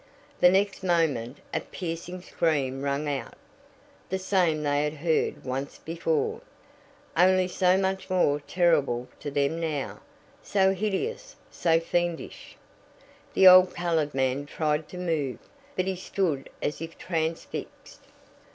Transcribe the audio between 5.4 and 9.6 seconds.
once before only so much more terrible to them